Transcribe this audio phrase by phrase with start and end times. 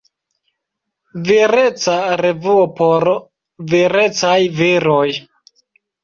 [1.25, 3.05] Vireca revuo por
[3.73, 5.07] virecaj viroj.